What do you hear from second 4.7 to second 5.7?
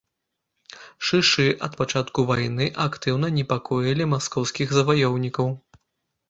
заваёўнікаў.